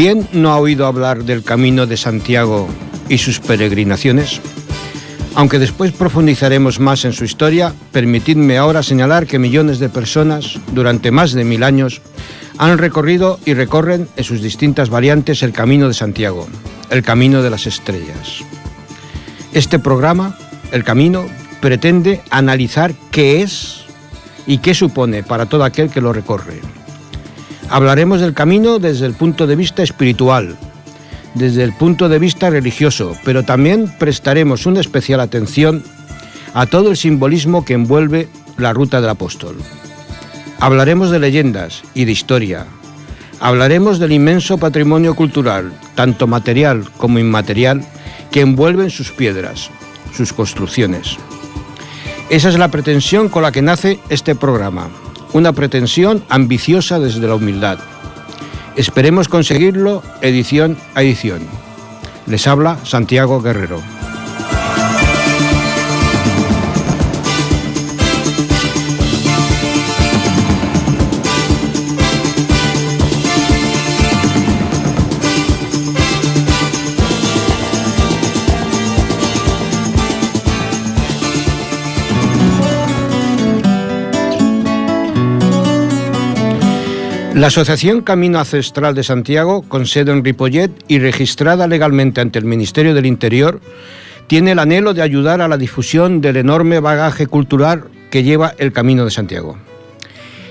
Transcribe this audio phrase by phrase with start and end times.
[0.00, 2.68] ¿Quién no ha oído hablar del Camino de Santiago
[3.08, 4.40] y sus peregrinaciones?
[5.34, 11.10] Aunque después profundizaremos más en su historia, permitidme ahora señalar que millones de personas, durante
[11.10, 12.00] más de mil años,
[12.58, 16.46] han recorrido y recorren en sus distintas variantes el Camino de Santiago,
[16.90, 18.44] el Camino de las Estrellas.
[19.52, 20.38] Este programa,
[20.70, 21.26] El Camino,
[21.60, 23.80] pretende analizar qué es
[24.46, 26.60] y qué supone para todo aquel que lo recorre.
[27.70, 30.56] Hablaremos del camino desde el punto de vista espiritual,
[31.34, 35.84] desde el punto de vista religioso, pero también prestaremos una especial atención
[36.54, 39.56] a todo el simbolismo que envuelve la ruta del apóstol.
[40.60, 42.66] Hablaremos de leyendas y de historia.
[43.38, 47.84] Hablaremos del inmenso patrimonio cultural, tanto material como inmaterial,
[48.30, 49.70] que envuelven sus piedras,
[50.16, 51.16] sus construcciones.
[52.30, 54.88] Esa es la pretensión con la que nace este programa,
[55.32, 57.78] una pretensión ambiciosa desde la humildad.
[58.76, 61.40] Esperemos conseguirlo edición a edición.
[62.26, 63.97] Les habla Santiago Guerrero.
[87.38, 92.44] La Asociación Camino Ancestral de Santiago, con sede en Ripollet y registrada legalmente ante el
[92.44, 93.60] Ministerio del Interior,
[94.26, 98.72] tiene el anhelo de ayudar a la difusión del enorme bagaje cultural que lleva el
[98.72, 99.56] Camino de Santiago.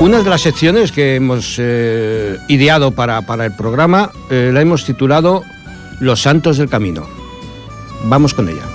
[0.00, 5.42] Una de las secciones que hemos eh, ideado para, el programa eh, la hemos titulado
[6.00, 7.06] Los Santos del Camino.
[8.04, 8.69] Vamos con ella.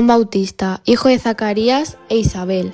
[0.00, 2.72] Juan Bautista, hijo de Zacarías e Isabel.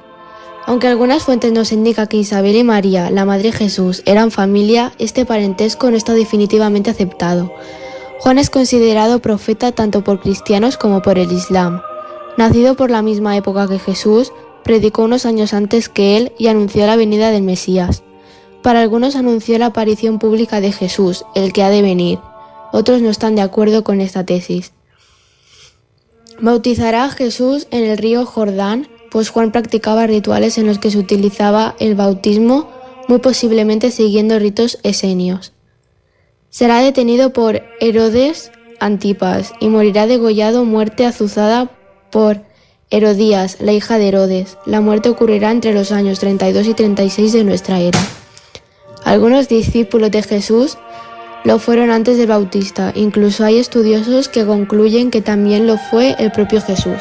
[0.64, 5.26] Aunque algunas fuentes nos indican que Isabel y María, la Madre Jesús, eran familia, este
[5.26, 7.52] parentesco no está definitivamente aceptado.
[8.20, 11.82] Juan es considerado profeta tanto por cristianos como por el Islam.
[12.36, 14.32] Nacido por la misma época que Jesús,
[14.62, 18.04] predicó unos años antes que él y anunció la venida del Mesías.
[18.62, 22.20] Para algunos anunció la aparición pública de Jesús, el que ha de venir.
[22.70, 24.75] Otros no están de acuerdo con esta tesis.
[26.40, 30.98] Bautizará a Jesús en el río Jordán, pues Juan practicaba rituales en los que se
[30.98, 32.70] utilizaba el bautismo,
[33.08, 35.52] muy posiblemente siguiendo ritos esenios.
[36.50, 38.50] Será detenido por Herodes
[38.80, 41.70] Antipas y morirá degollado muerte azuzada
[42.10, 42.42] por
[42.90, 44.58] Herodías, la hija de Herodes.
[44.66, 47.98] La muerte ocurrirá entre los años 32 y 36 de nuestra era.
[49.04, 50.78] Algunos discípulos de Jesús
[51.46, 52.90] lo fueron antes del Bautista.
[52.96, 57.00] Incluso hay estudiosos que concluyen que también lo fue el propio Jesús.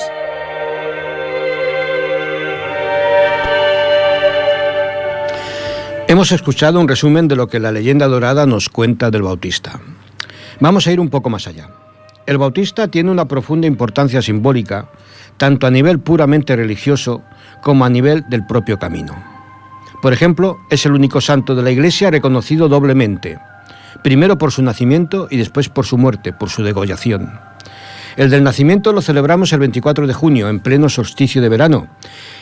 [6.07, 9.80] Hemos escuchado un resumen de lo que la leyenda dorada nos cuenta del Bautista.
[10.59, 11.69] Vamos a ir un poco más allá.
[12.27, 14.89] El Bautista tiene una profunda importancia simbólica,
[15.38, 17.24] tanto a nivel puramente religioso
[17.63, 19.15] como a nivel del propio camino.
[20.03, 23.39] Por ejemplo, es el único santo de la Iglesia reconocido doblemente,
[24.03, 27.39] primero por su nacimiento y después por su muerte, por su degollación.
[28.18, 31.89] El del nacimiento lo celebramos el 24 de junio, en pleno solsticio de verano,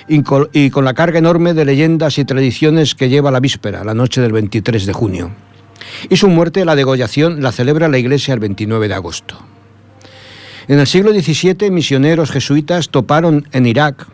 [0.08, 4.22] y con la carga enorme de leyendas y tradiciones que lleva la víspera, la noche
[4.22, 5.32] del 23 de junio.
[6.10, 9.36] Y su muerte, la degollación, la celebra la Iglesia el 29 de agosto.
[10.68, 14.08] En el siglo XVII, misioneros jesuitas toparon en Irak,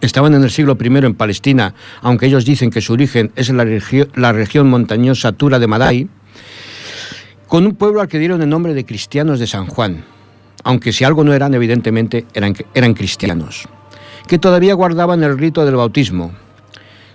[0.00, 3.66] estaban en el siglo I en Palestina, aunque ellos dicen que su origen es la,
[4.14, 6.08] la región montañosa Tura de Madai,
[7.48, 10.04] con un pueblo al que dieron el nombre de cristianos de San Juan,
[10.64, 13.68] aunque si algo no eran, evidentemente eran cristianos,
[14.26, 16.32] que todavía guardaban el rito del bautismo.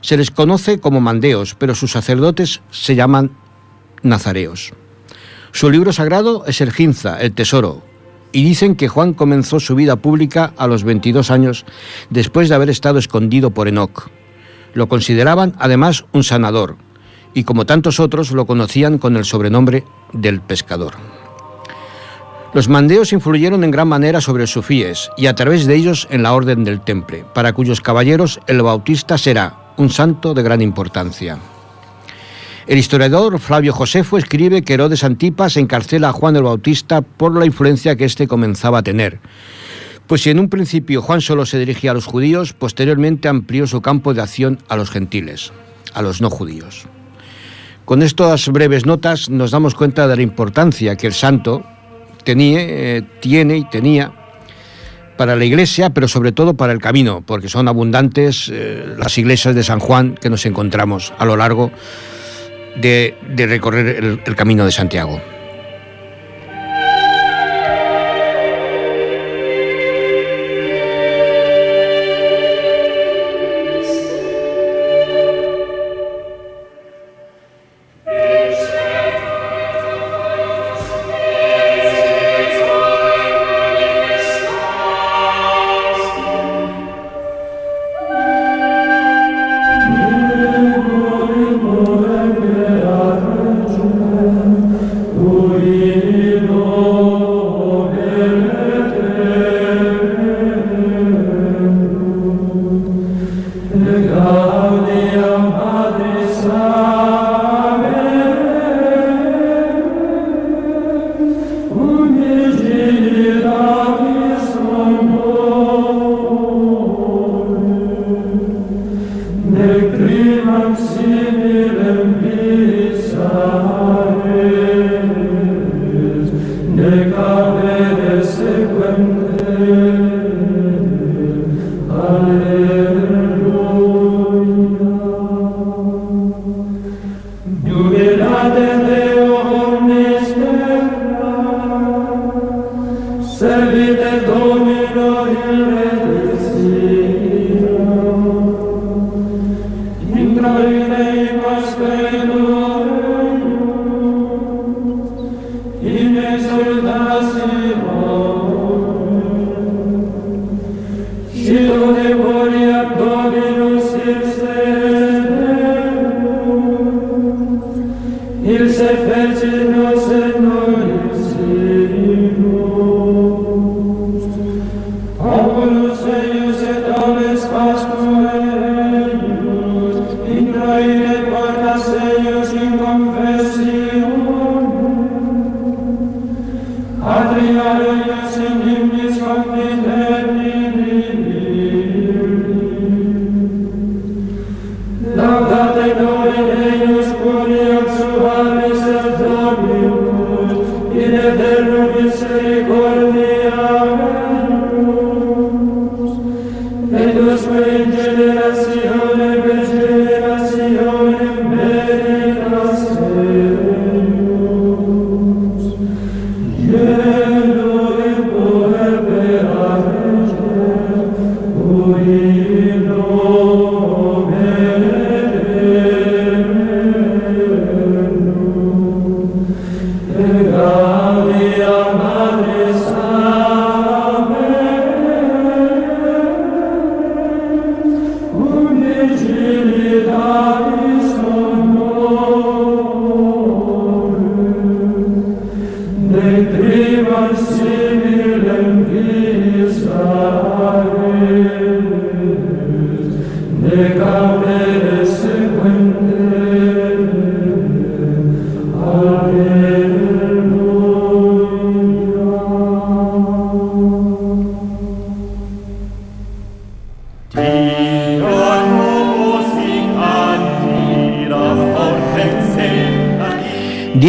[0.02, 3.32] Se les conoce como mandeos, pero sus sacerdotes se llaman
[4.02, 4.72] nazareos.
[5.52, 7.84] Su libro sagrado es el Ginza, el Tesoro,
[8.32, 11.66] y dicen que Juan comenzó su vida pública a los 22 años
[12.10, 14.10] después de haber estado escondido por Enoch.
[14.74, 16.78] Lo consideraban además un sanador,
[17.34, 19.84] y como tantos otros lo conocían con el sobrenombre
[20.14, 20.94] del pescador.
[22.54, 26.24] Los mandeos influyeron en gran manera sobre los sufíes y a través de ellos en
[26.24, 31.38] la orden del temple, para cuyos caballeros el bautista será un santo de gran importancia.
[32.70, 37.48] El historiador Flavio Josefo escribe que Herodes Antipas encarcela a Juan el Bautista por la
[37.48, 39.20] influencia que éste comenzaba a tener.
[40.06, 43.82] Pues si en un principio Juan solo se dirigía a los judíos, posteriormente amplió su
[43.82, 45.52] campo de acción a los gentiles,
[45.96, 46.86] a los no judíos.
[47.86, 51.64] Con estas breves notas nos damos cuenta de la importancia que el santo
[52.24, 54.14] tenía, eh, tiene y tenía
[55.18, 59.56] para la iglesia, pero sobre todo para el camino, porque son abundantes eh, las iglesias
[59.56, 61.72] de San Juan que nos encontramos a lo largo de,
[63.48, 65.22] recorrer el camino de Santiago.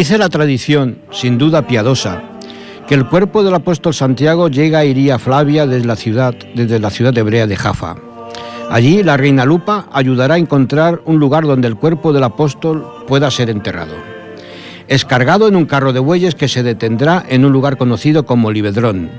[0.01, 2.23] Dice la tradición, sin duda piadosa,
[2.87, 6.89] que el cuerpo del apóstol Santiago llega a Iría Flavia desde la ciudad, desde la
[6.89, 7.97] ciudad hebrea de Jaffa.
[8.71, 13.29] Allí la reina Lupa ayudará a encontrar un lugar donde el cuerpo del apóstol pueda
[13.29, 13.93] ser enterrado.
[14.87, 18.49] Es cargado en un carro de bueyes que se detendrá en un lugar conocido como
[18.49, 19.11] Libedrón,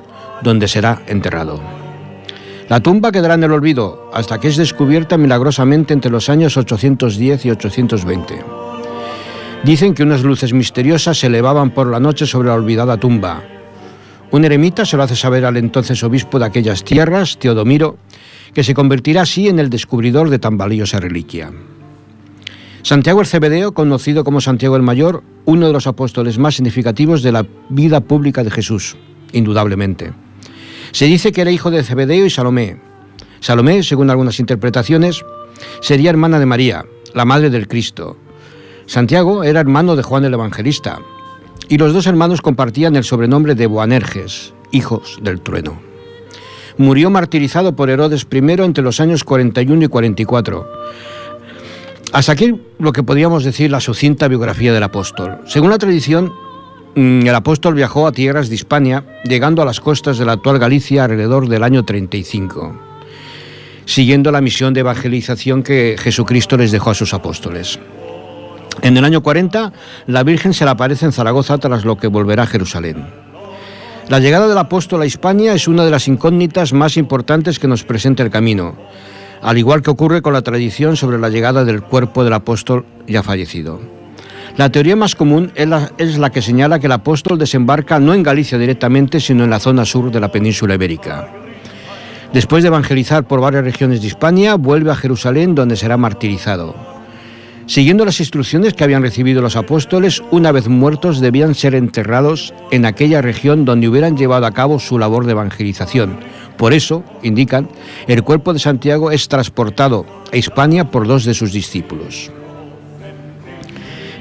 [0.43, 1.61] donde será enterrado.
[2.69, 7.47] La tumba quedará en el olvido hasta que es descubierta milagrosamente entre los años 810
[7.47, 8.62] y 820.
[9.65, 13.45] Dicen que unas luces misteriosas se elevaban por la noche sobre la olvidada tumba.
[14.33, 17.97] Un eremita se lo hace saber al entonces obispo de aquellas tierras, Teodomiro,
[18.55, 21.53] que se convertirá así en el descubridor de tan valiosa reliquia.
[22.83, 27.31] Santiago el Cebedeo, conocido como Santiago el Mayor, uno de los apóstoles más significativos de
[27.31, 28.97] la vida pública de Jesús,
[29.33, 30.13] indudablemente.
[30.91, 32.81] Se dice que era hijo de Zebedeo y Salomé.
[33.39, 35.25] Salomé, según algunas interpretaciones,
[35.81, 38.17] sería hermana de María, la madre del Cristo.
[38.93, 41.01] Santiago era hermano de Juan el Evangelista,
[41.67, 45.81] y los dos hermanos compartían el sobrenombre de Boanerges, hijos del trueno.
[46.77, 50.69] Murió martirizado por Herodes I entre los años 41 y 44.
[52.13, 55.39] Hasta aquí lo que podríamos decir la sucinta biografía del apóstol.
[55.47, 56.31] Según la tradición,
[56.95, 60.59] Mm, el apóstol viajó a tierras de Hispania, llegando a las costas de la actual
[60.59, 62.79] Galicia alrededor del año 35,
[63.87, 67.81] siguiendo la misión de evangelización que Jesucristo les dejó a sus apóstoles.
[68.83, 69.73] En el año 40,
[70.09, 73.07] la Virgen se le aparece en Zaragoza tras lo que volverá a Jerusalén.
[74.09, 77.85] La llegada del apóstol a Hispania es una de las incógnitas más importantes que nos
[77.85, 78.75] presenta el camino,
[79.41, 83.23] al igual que ocurre con la tradición sobre la llegada del cuerpo del apóstol ya
[83.23, 83.81] fallecido.
[84.57, 88.59] La teoría más común es la, que señala que el apóstol desembarca no en Galicia
[88.59, 91.29] directamente, sino en la zona sur de la península ibérica.
[92.33, 96.92] Después de evangelizar por varias regiones de Hispania, vuelve a Jerusalén donde será martirizado.
[97.67, 102.85] Siguiendo las instrucciones que habían recibido los apóstoles, una vez muertos debían ser enterrados en
[102.85, 106.19] aquella región donde hubieran llevado a cabo su labor de evangelización.
[106.57, 107.69] Por eso, indican,
[108.09, 112.31] el cuerpo de Santiago es transportado a Hispania por dos de sus discípulos.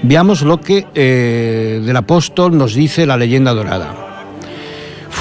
[0.04, 4.01] Veamos lo que eh, del apóstol nos dice la leyenda dorada.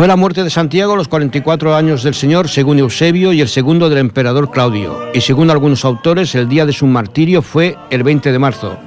[0.00, 3.49] Fue la muerte de Santiago a los 44 años del Señor, según Eusebio, y el
[3.49, 4.99] segundo del emperador Claudio.
[5.12, 8.78] Y según algunos autores, el día de su martirio fue el 20 de marzo,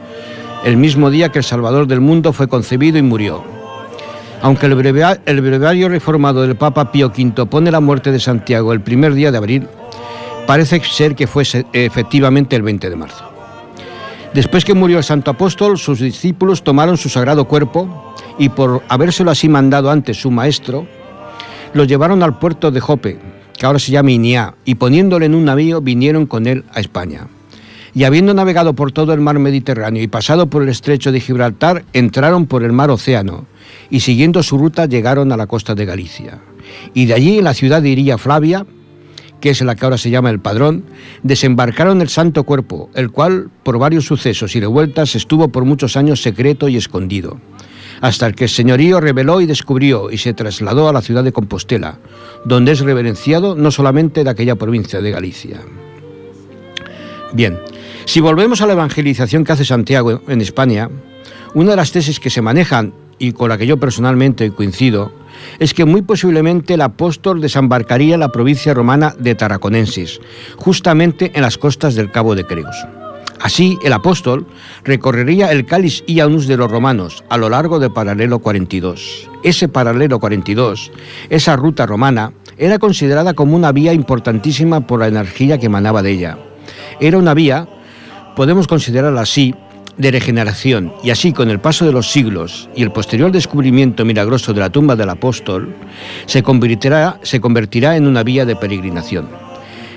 [0.66, 3.44] el mismo día que el Salvador del mundo fue concebido y murió.
[4.42, 9.14] Aunque el breviario, reformado del Papa Pío V pone la muerte de Santiago el primer
[9.14, 9.68] día de abril,
[10.48, 11.44] parece ser que fue
[11.74, 13.24] efectivamente el 20 de marzo.
[14.34, 19.30] Después que murió el santo apóstol, sus discípulos tomaron su sagrado cuerpo y por habérselo
[19.30, 20.88] así mandado antes su maestro,
[21.74, 23.20] lo llevaron al puerto de Jope,
[23.58, 27.28] que ahora se llama Iniá, y poniéndole en un navío vinieron con él a España.
[27.96, 31.86] Y habiendo navegado por todo el mar Mediterráneo y pasado por el estrecho de Gibraltar,
[31.94, 33.46] entraron por el mar Océano
[33.90, 36.40] y siguiendo su ruta llegaron a la costa de Galicia.
[36.94, 38.66] Y de allí en la ciudad de Iría Flavia,
[39.40, 40.86] que es la que ahora se llama el Padrón,
[41.22, 46.22] desembarcaron el Santo Cuerpo, el cual, por varios sucesos y revueltas, estuvo por muchos años
[46.22, 47.40] secreto y escondido,
[48.04, 52.00] hasta que el señorío reveló y descubrió y se trasladó a la ciudad de Compostela,
[52.44, 55.62] donde es reverenciado no solamente de aquella provincia de Galicia.
[57.32, 57.58] Bien,
[58.04, 60.90] si volvemos a la evangelización que hace Santiago en España,
[61.54, 65.14] una de las tesis que se manejan y con la que yo personalmente coincido
[65.60, 70.20] es que muy posiblemente el apóstol desembarcaría en la provincia romana de Tarraconensis,
[70.58, 72.76] justamente en las costas del Cabo de Creus.
[73.40, 74.48] Así, el apóstol
[74.84, 79.30] recorrería el cáliz Ianus de los romanos a lo largo del paralelo 42.
[79.44, 80.92] Ese paralelo 42,
[81.30, 86.12] esa ruta romana, era considerada como una vía importantísima por la energía que emanaba de
[86.12, 86.38] ella.
[87.00, 87.68] Era una vía,
[88.36, 89.54] podemos considerarla así,
[89.98, 94.54] de regeneración, y así con el paso de los siglos y el posterior descubrimiento milagroso
[94.54, 95.76] de la tumba del apóstol,
[96.26, 99.43] se convertirá, se convertirá en una vía de peregrinación.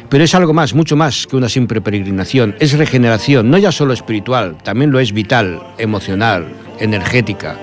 [0.08, 3.92] Pero es algo más, mucho más que una simple peregrinación, es regeneración, no ya solo
[3.92, 6.46] espiritual, también lo es vital, emocional,
[6.78, 7.56] energética.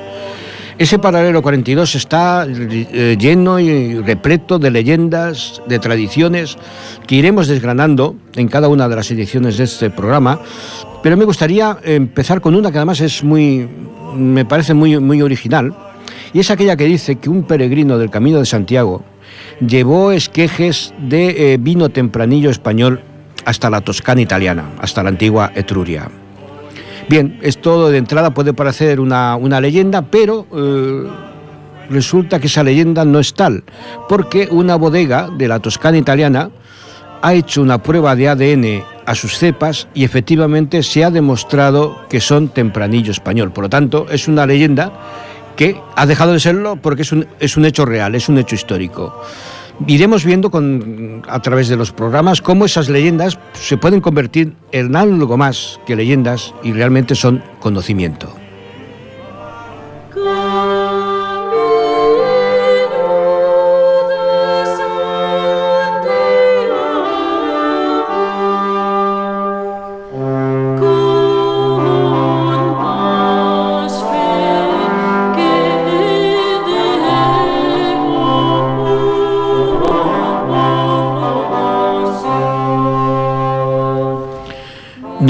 [0.77, 6.57] Ese paralelo 42 está eh, lleno y repleto de leyendas, de tradiciones
[7.05, 10.39] que iremos desgranando en cada una de las ediciones de este programa,
[11.03, 13.69] pero me gustaría empezar con una que además es muy,
[14.15, 15.75] me parece muy, muy original,
[16.33, 19.03] y es aquella que dice que un peregrino del Camino de Santiago
[19.65, 23.01] llevó esquejes de eh, vino tempranillo español
[23.45, 26.09] hasta la Toscana italiana, hasta la antigua Etruria.
[27.09, 31.07] Bien, esto de entrada puede parecer una, leyenda, pero eh,
[31.89, 33.63] resulta que esa leyenda no es tal,
[34.07, 36.49] porque una bodega de la Toscana italiana
[37.21, 42.19] ha hecho una prueba de ADN a sus cepas y efectivamente se ha demostrado que
[42.19, 43.51] son tempranillo español.
[43.51, 44.91] Por lo tanto, es una leyenda
[45.55, 48.55] que ha dejado de serlo porque es un, es un hecho real, es un hecho
[48.55, 49.13] histórico.
[49.87, 54.95] Iremos viendo con, a través de los programas cómo esas leyendas se pueden convertir en
[54.95, 58.42] algo más que leyendas y realmente son conocimiento.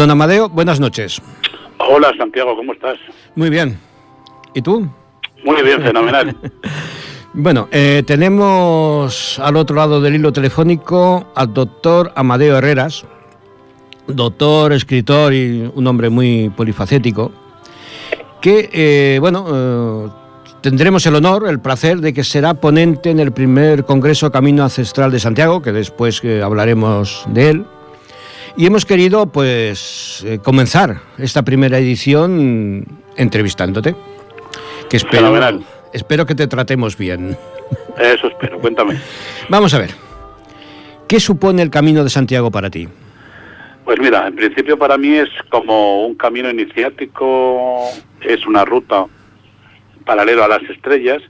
[0.03, 1.21] Don Amadeo, buenas noches.
[1.77, 2.97] Hola Santiago, ¿cómo estás?
[3.35, 3.79] Muy bien.
[4.53, 4.85] ¿Y tú?
[5.45, 6.35] Muy bien, fenomenal.
[7.33, 13.05] bueno, eh, tenemos al otro lado del hilo telefónico al doctor Amadeo Herreras,
[14.05, 17.31] doctor, escritor y un hombre muy polifacético,
[18.41, 20.09] que, eh, bueno, eh,
[20.59, 25.13] tendremos el honor, el placer de que será ponente en el primer Congreso Camino Ancestral
[25.13, 27.65] de Santiago, que después hablaremos de él.
[28.55, 32.85] Y hemos querido, pues, eh, comenzar esta primera edición
[33.17, 33.95] entrevistándote.
[34.89, 35.33] Que espero,
[35.91, 37.35] espero que te tratemos bien.
[37.97, 38.99] Eso espero, cuéntame.
[39.49, 39.91] Vamos a ver.
[41.07, 42.87] ¿Qué supone el Camino de Santiago para ti?
[43.85, 47.89] Pues mira, en principio para mí es como un camino iniciático,
[48.21, 49.05] es una ruta
[50.05, 51.21] paralelo a las estrellas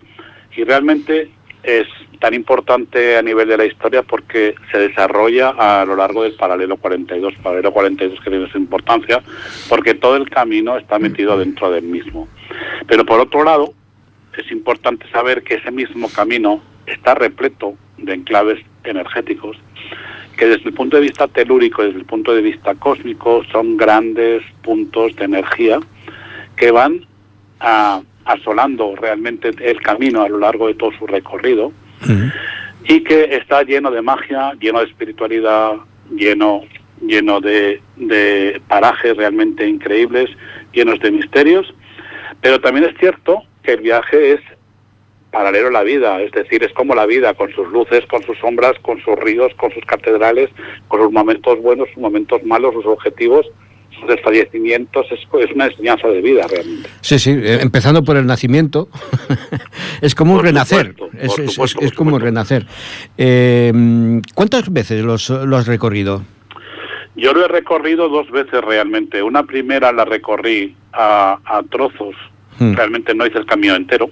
[0.55, 1.31] y realmente
[1.63, 1.87] es
[2.19, 6.77] tan importante a nivel de la historia porque se desarrolla a lo largo del paralelo
[6.77, 9.21] 42, paralelo 42 que tiene su importancia,
[9.69, 12.27] porque todo el camino está metido dentro del mismo.
[12.87, 13.73] Pero por otro lado,
[14.37, 19.57] es importante saber que ese mismo camino está repleto de enclaves energéticos
[20.37, 24.43] que desde el punto de vista telúrico, desde el punto de vista cósmico, son grandes
[24.63, 25.79] puntos de energía
[26.55, 27.05] que van
[28.25, 31.71] asolando realmente el camino a lo largo de todo su recorrido
[32.85, 35.75] y que está lleno de magia, lleno de espiritualidad,
[36.13, 36.63] lleno,
[37.01, 40.29] lleno de, de parajes realmente increíbles,
[40.73, 41.73] llenos de misterios,
[42.41, 44.41] pero también es cierto que el viaje es
[45.31, 48.37] paralelo a la vida, es decir, es como la vida, con sus luces, con sus
[48.37, 50.49] sombras, con sus ríos, con sus catedrales,
[50.87, 53.47] con sus momentos buenos, sus momentos malos, sus objetivos,
[54.07, 56.89] desfallecimientos es, es, una enseñanza de vida realmente.
[57.01, 58.89] Sí, sí, eh, empezando por el nacimiento,
[60.01, 62.65] es como un renacer, es, como un renacer.
[63.17, 63.71] Eh,
[64.35, 66.23] ¿Cuántas veces los, lo has recorrido?
[67.15, 69.21] Yo lo he recorrido dos veces realmente.
[69.21, 71.37] Una primera la recorrí a,
[71.69, 72.15] trozos,
[72.59, 72.73] hmm.
[72.73, 74.09] realmente no hice el camino entero,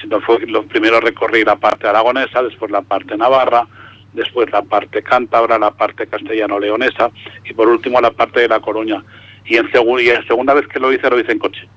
[0.00, 3.66] sino fue lo primero recorrí la parte aragonesa, después la parte navarra,
[4.14, 7.10] después la parte cántabra, la parte castellano-leonesa
[7.44, 9.04] y por último la parte de La Coruña.
[9.44, 11.68] Y en, y en segunda vez que lo hice, lo hice en coche.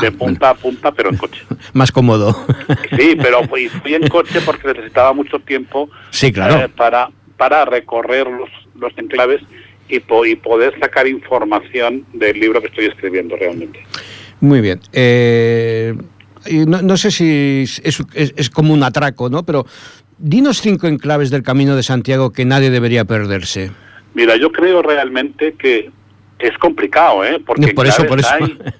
[0.00, 1.42] De ah, punta a punta, pero en coche.
[1.72, 2.36] Más cómodo.
[2.98, 6.56] Sí, pero fui, fui en coche porque necesitaba mucho tiempo sí, claro.
[6.56, 9.40] Eh, para, para recorrer los, los enclaves
[9.88, 13.80] y, y poder sacar información del libro que estoy escribiendo realmente.
[14.40, 14.80] Muy bien.
[14.92, 15.94] Eh,
[16.66, 19.44] no, no, sé si es, es, es, como un atraco, ¿no?
[19.44, 19.66] Pero
[20.18, 23.70] Dinos cinco enclaves del Camino de Santiago que nadie debería perderse.
[24.14, 25.90] Mira, yo creo realmente que
[26.38, 27.40] es complicado, ¿eh?
[27.44, 28.28] Porque por eso, por eso.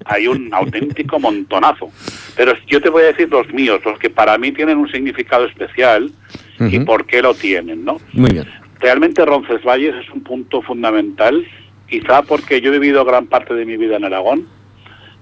[0.05, 1.91] Hay, un auténtico montonazo.
[2.37, 5.47] Pero yo te voy a decir los míos, los que para mí tienen un significado
[5.47, 6.11] especial
[6.59, 8.01] y por qué lo tienen, ¿no?
[8.13, 8.47] Muy bien.
[8.81, 11.47] Realmente Roncesvalles es un punto fundamental,
[11.89, 14.47] quizá porque yo he vivido gran parte de mi vida en Aragón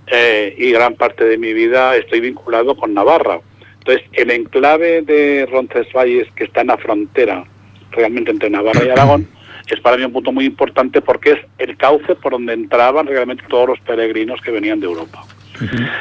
[0.09, 3.41] eh, y gran parte de mi vida estoy vinculado con Navarra.
[3.87, 7.45] Entonces, el enclave de Roncesvalles, que está en la frontera
[7.91, 9.29] realmente entre Navarra y Aragón,
[9.69, 13.45] es para mí un punto muy importante porque es el cauce por donde entraban realmente
[13.49, 15.25] todos los peregrinos que venían de Europa.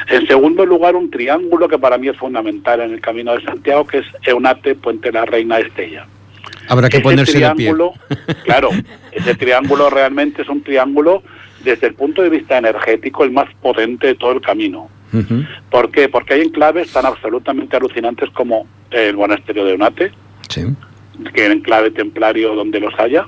[0.08, 3.86] En segundo lugar, un triángulo que para mí es fundamental en el Camino de Santiago,
[3.86, 6.06] que es Eunate, Puente la Reina Estella.
[6.68, 8.34] Habrá que ponerse triángulo, de pie.
[8.44, 8.70] claro,
[9.12, 11.22] ese triángulo realmente es un triángulo
[11.62, 14.88] desde el punto de vista energético el más potente de todo el camino.
[15.70, 16.08] ¿Por qué?
[16.08, 20.12] Porque hay enclaves tan absolutamente alucinantes como el monasterio de Unate,
[21.34, 23.26] que es enclave templario donde los haya,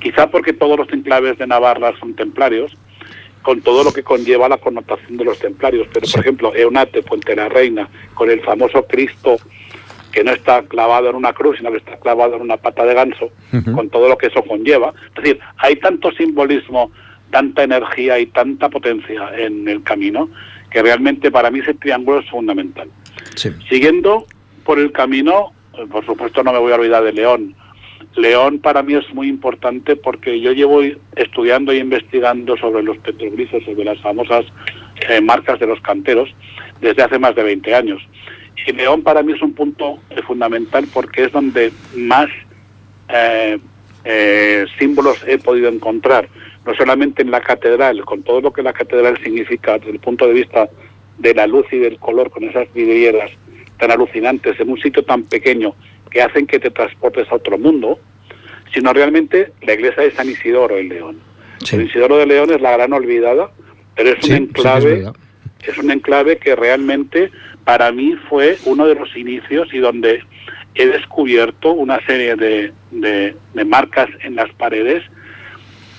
[0.00, 2.72] quizá porque todos los enclaves de Navarra son templarios,
[3.42, 5.86] con todo lo que conlleva la connotación de los templarios.
[5.92, 9.36] Pero, por ejemplo, Eunate, Puente de la Reina, con el famoso Cristo
[10.10, 12.94] que no está clavado en una cruz, sino que está clavado en una pata de
[12.94, 13.30] ganso,
[13.74, 14.94] con todo lo que eso conlleva.
[15.14, 16.90] Es decir, hay tanto simbolismo,
[17.30, 20.30] tanta energía y tanta potencia en el camino
[20.70, 22.88] que realmente para mí ese triángulo es fundamental.
[23.68, 24.26] Siguiendo
[24.64, 27.54] por el camino, eh, por supuesto no me voy a olvidar de León.
[28.16, 30.82] León para mí es muy importante porque yo llevo
[31.14, 34.46] estudiando y investigando sobre los petroglifos, sobre las famosas
[35.08, 36.34] eh, marcas de los canteros,
[36.80, 38.02] desde hace más de 20 años.
[38.66, 42.28] Y León para mí es un punto fundamental porque es donde más
[43.08, 43.58] eh,
[44.04, 46.28] eh, símbolos he podido encontrar,
[46.66, 50.26] no solamente en la catedral, con todo lo que la catedral significa desde el punto
[50.26, 50.68] de vista
[51.18, 53.30] de la luz y del color, con esas vidrieras
[53.78, 55.74] tan alucinantes en un sitio tan pequeño
[56.10, 57.98] que hacen que te transportes a otro mundo,
[58.72, 61.18] sino realmente la iglesia de San Isidoro en León.
[61.62, 63.50] San Isidoro de León es la gran olvidada,
[63.94, 65.06] pero es un enclave,
[65.66, 67.30] es un enclave que realmente
[67.64, 70.22] para mí fue uno de los inicios y donde
[70.74, 75.02] he descubierto una serie de, de, marcas en las paredes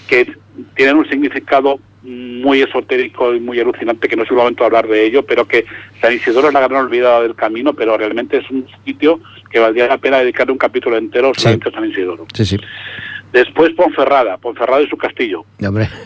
[0.08, 0.34] que
[0.76, 4.88] tienen un significado muy esotérico y muy alucinante, que no es el momento de hablar
[4.88, 5.65] de ello, pero que
[6.00, 9.88] San Isidoro es la gran olvidada del camino, pero realmente es un sitio que valdría
[9.88, 12.26] la pena dedicarle un capítulo entero solamente a San Isidoro.
[12.34, 12.58] Sí, sí.
[13.34, 15.43] Después Ponferrada, Ponferrada y su castillo.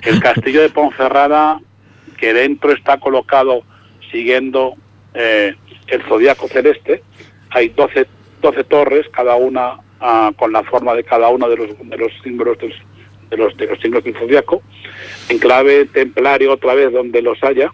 [0.04, 1.60] El castillo de Ponferrada,
[2.18, 3.62] que dentro está colocado
[4.12, 4.74] siguiendo
[5.14, 5.54] eh,
[5.88, 7.04] el zodiaco celeste,
[7.52, 8.08] hay 12
[8.42, 12.12] 12 torres, cada una ah, con la forma de cada uno de los, de los
[12.24, 12.58] símbolos
[13.32, 14.62] de los, de los signos del zodiaco,
[15.40, 17.74] clave templario otra vez donde los haya,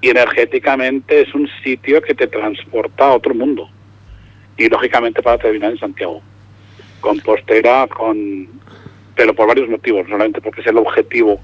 [0.00, 3.68] y energéticamente es un sitio que te transporta a otro mundo.
[4.56, 6.22] Y lógicamente para terminar en Santiago.
[7.00, 8.48] Compostera, con
[9.16, 11.40] pero por varios motivos, solamente porque es el objetivo,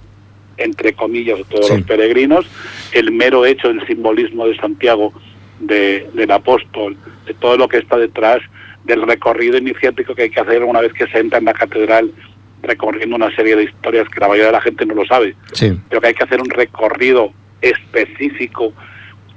[0.57, 2.47] entre comillas, de todos los peregrinos,
[2.93, 5.13] el mero hecho del simbolismo de Santiago
[5.61, 8.41] del apóstol, de todo lo que está detrás
[8.85, 12.13] del recorrido iniciático que hay que hacer una vez que se entra en la catedral
[12.63, 15.35] recorriendo una serie de historias que la mayoría de la gente no lo sabe,
[15.89, 18.73] pero que hay que hacer un recorrido específico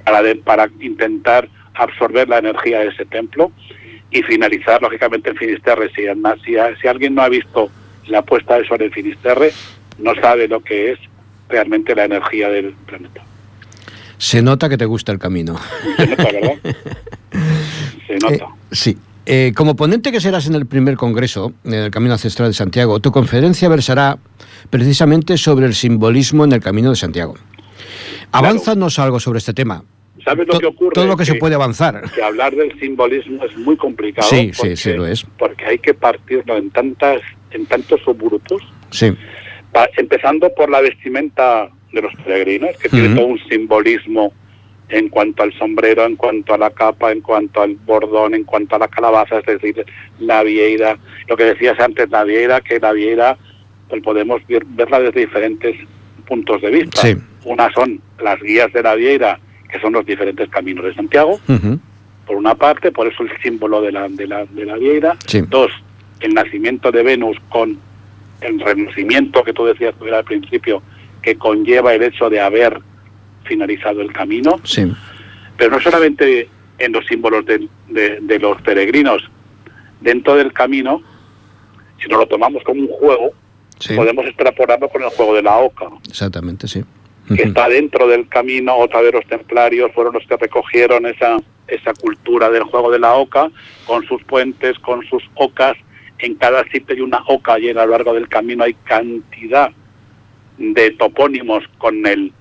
[0.04, 3.50] para, para intentar absorber la energía de ese templo
[4.10, 5.90] y finalizar lógicamente en Finisterre.
[5.94, 6.02] Si,
[6.44, 7.70] si, si alguien no ha visto
[8.06, 9.52] la puesta de sol en Finisterre,
[9.98, 10.98] no sabe lo que es
[11.48, 13.22] realmente la energía del planeta.
[14.18, 15.58] Se nota que te gusta el camino.
[15.96, 16.58] Se nota, ¿verdad?
[18.06, 18.34] Se nota.
[18.34, 18.96] Eh, sí.
[19.26, 23.00] Eh, como ponente que serás en el primer congreso, en el Camino Ancestral de Santiago,
[23.00, 24.18] tu conferencia versará
[24.68, 27.34] precisamente sobre el simbolismo en el Camino de Santiago.
[28.32, 29.82] Avánzanos algo sobre este tema.
[30.24, 30.94] ¿Sabes lo que ocurre?
[30.94, 32.10] Todo lo que, se puede avanzar.
[32.10, 34.28] Que hablar del simbolismo es muy complicado.
[34.28, 35.24] Sí, sí, sí lo es.
[35.38, 38.62] Porque hay que partirlo en tantas, en tantos subgrupos.
[38.90, 39.14] Sí.
[39.96, 44.32] empezando por la vestimenta de los peregrinos, que tiene todo un simbolismo
[44.88, 48.76] en cuanto al sombrero, en cuanto a la capa, en cuanto al bordón, en cuanto
[48.76, 49.84] a la calabaza, es decir,
[50.18, 53.36] la vieira, lo que decías antes, la vieira, que la vieira
[53.88, 55.76] pues podemos verla desde diferentes
[56.26, 57.02] puntos de vista.
[57.44, 59.38] Una son las guías de la vieira,
[59.70, 61.38] que son los diferentes caminos de Santiago,
[62.26, 65.16] por una parte, por eso el símbolo de la, de la, de la vieira.
[65.48, 65.70] Dos,
[66.20, 67.78] el nacimiento de Venus con
[68.40, 70.82] el renacimiento que tú decías al principio,
[71.22, 72.80] que conlleva el hecho de haber
[73.44, 74.60] finalizado el camino.
[74.64, 74.90] Sí.
[75.56, 79.22] Pero no solamente en los símbolos de, de, los peregrinos
[80.00, 81.02] dentro del camino,
[82.02, 83.32] si no lo tomamos como un juego,
[83.94, 85.86] podemos extrapolarlo con el juego de la oca.
[86.08, 86.84] Exactamente, sí.
[87.28, 91.94] Que está dentro del camino, otra vez los templarios fueron los que recogieron esa, esa
[91.94, 93.50] cultura del juego de la oca,
[93.86, 95.76] con sus puentes, con sus ocas.
[96.18, 99.70] En cada sitio hay una oca y a lo largo del camino hay cantidad
[100.58, 102.32] de topónimos con el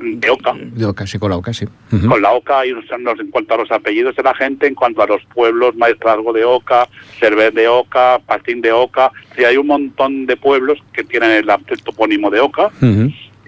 [0.00, 0.52] de Oca.
[0.54, 1.66] De Oca, sí, con la Oca, sí.
[2.08, 2.84] Con la Oca hay unos,
[3.20, 6.44] en cuanto a los apellidos de la gente, en cuanto a los pueblos, Maestrazgo de
[6.44, 9.10] Oca, Cerver de Oca, Patín de Oca.
[9.36, 11.46] Sí, hay un montón de pueblos que tienen el,
[11.82, 12.70] topónimo de Oca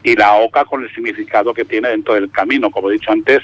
[0.03, 2.71] y la Oca con el significado que tiene dentro del camino.
[2.71, 3.43] Como he dicho antes,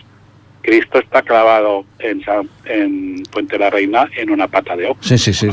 [0.65, 2.23] Cristo está clavado en,
[2.65, 5.01] en Puente de la Reina en una pata de oca.
[5.03, 5.49] Sí, sí, sí.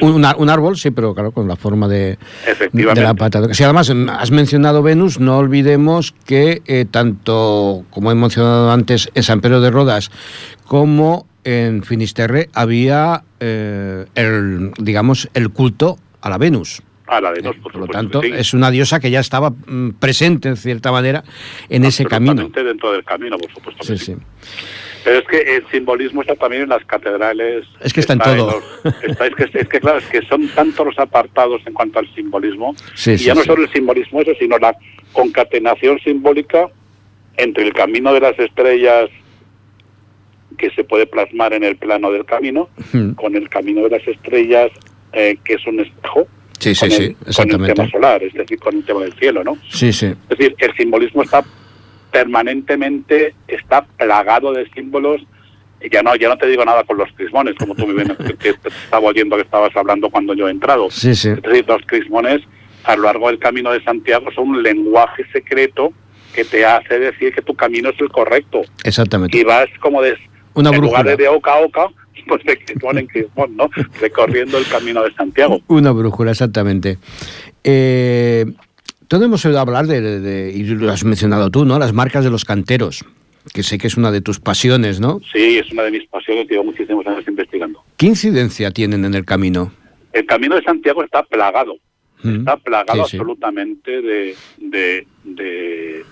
[0.00, 2.16] Un, árbol, sí, pero claro, con la forma de,
[2.72, 3.54] de la pata de oca.
[3.54, 9.10] Si además mm, has mencionado Venus, no olvidemos que eh, tanto, como he mencionado antes,
[9.14, 10.10] en San Pedro de Rodas
[10.66, 16.82] como en Finisterre había, eh, el, digamos, el culto a la Venus.
[17.12, 20.56] A la Venus, por, lo tanto, es una diosa que ya estaba mm, presente, en
[20.56, 21.22] cierta manera,
[21.68, 22.48] en ese camino.
[22.48, 23.84] dentro del camino, por supuesto.
[23.84, 24.16] Sí, sí.
[25.04, 27.66] Pero es que el simbolismo está también en las catedrales.
[27.80, 28.62] Es que está, en todo.
[28.84, 32.74] es, que, claro, es que son tantos los apartados en cuanto al simbolismo.
[33.04, 34.74] y ya no solo el simbolismo eso, sino la
[35.12, 36.70] concatenación simbólica
[37.36, 39.10] entre el camino de las estrellas
[40.56, 42.70] que se puede plasmar en el plano del camino,
[43.16, 44.70] con el camino de las estrellas
[45.12, 46.26] eh, que es un espejo,
[46.62, 47.56] sí, sí, sí, exactamente.
[47.56, 49.56] con el tema solar, es decir, con el tema del cielo, ¿no?
[49.68, 50.06] Sí, sí.
[50.06, 51.44] Es decir, el simbolismo está
[52.12, 55.22] permanentemente está plagado de símbolos.
[55.80, 58.16] Y ya no, ya no te digo nada con los crismones, como tú me ven,
[58.38, 60.88] que estaba oyendo que estabas hablando cuando yo he entrado.
[60.90, 62.42] Sí, Es decir, los crismones
[62.84, 65.92] a lo largo del camino de Santiago son un lenguaje secreto
[66.34, 68.62] que te hace decir que tu camino es el correcto.
[68.84, 69.36] Exactamente.
[69.36, 70.16] Y vas como de,
[70.54, 71.88] Una en lugar de, de oca a oca,
[72.26, 73.68] pues de Crismón en Crismón, ¿no?
[74.00, 75.60] Recorriendo el camino de Santiago.
[75.68, 76.98] Una brújula, exactamente.
[77.64, 78.46] Eh,
[79.08, 81.78] todo hemos oído hablar de, de- de- y lo has mencionado tú, ¿no?
[81.78, 83.04] Las marcas de los canteros,
[83.52, 85.20] que sé que es una de tus pasiones, ¿no?
[85.32, 87.82] Sí, es una de mis pasiones, llevo muchísimos años investigando.
[87.96, 89.72] ¿Qué incidencia tienen en el camino?
[90.12, 91.74] El camino de Santiago está plagado,
[92.24, 93.16] Mm, está plagado sí, sí.
[93.16, 96.04] absolutamente de, de, de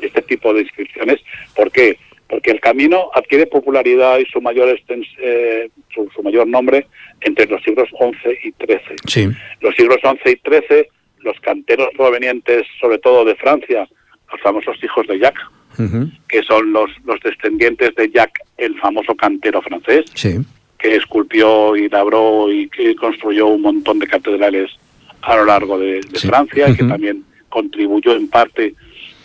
[0.00, 1.20] este tipo de inscripciones.
[1.54, 1.98] ¿Por qué?
[2.28, 6.86] Porque el camino adquiere popularidad y su mayor, extens- eh, su, su mayor nombre
[7.22, 8.96] entre los siglos XI y XIII.
[9.06, 9.28] Sí.
[9.60, 10.86] Los siglos XI y XIII,
[11.20, 13.88] los canteros provenientes sobre todo de Francia,
[14.30, 15.42] los famosos hijos de Jacques,
[16.28, 20.38] que son los, los descendientes de Jacques, el famoso cantero francés, Sí.
[20.78, 24.70] que esculpió y labró y que construyó un montón de catedrales
[25.22, 26.28] a lo largo de, de Sí.
[26.28, 28.74] Francia y que también contribuyó en parte,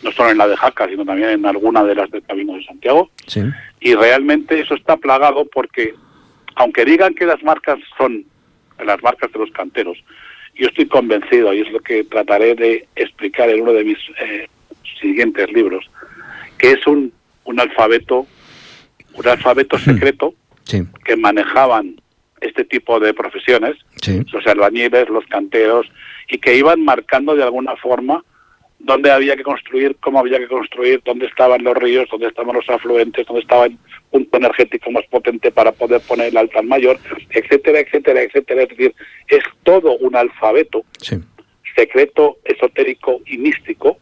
[0.04, 2.64] no solo en la de Jaca, sino también en alguna de las del Camino de
[2.66, 3.10] Santiago.
[3.28, 3.42] Sí.
[3.80, 5.94] Y realmente eso está plagado porque,
[6.56, 8.26] aunque digan que las marcas son
[8.84, 9.98] las marcas de los canteros,
[10.56, 14.48] yo estoy convencido, y es lo que trataré de explicar en uno de mis eh,
[15.02, 15.90] siguientes libros,
[16.58, 17.12] que es un,
[17.46, 18.28] un alfabeto,
[19.14, 20.34] un alfabeto secreto
[20.66, 20.82] Sí.
[21.04, 21.96] que manejaban
[22.40, 24.22] este tipo de profesiones, Sí.
[24.32, 25.88] los albañiles, los canteros,
[26.30, 28.24] y que iban marcando de alguna forma
[28.84, 32.70] dónde había que construir, cómo había que construir, dónde estaban los ríos, dónde estaban los
[32.70, 33.78] afluentes, dónde estaba el
[34.12, 36.98] punto energético más potente para poder poner el altar mayor,
[37.32, 38.64] etcétera, etcétera, etcétera.
[38.64, 38.94] Es decir,
[39.30, 41.16] es todo un alfabeto Sí.
[41.76, 43.98] secreto, esotérico y místico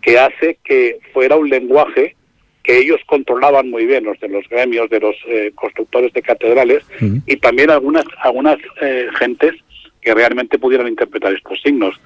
[0.00, 2.16] que hace que fuera un lenguaje
[2.62, 6.84] que ellos controlaban muy bien, los de los gremios, de los eh, constructores de catedrales,
[7.26, 9.54] y también algunas, algunas eh, gentes
[10.00, 12.00] que realmente pudieran interpretar estos signos.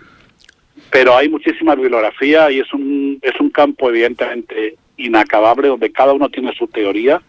[0.91, 6.29] Pero hay muchísima bibliografía y es un, es un campo evidentemente inacabable donde cada uno
[6.29, 7.21] tiene su teoría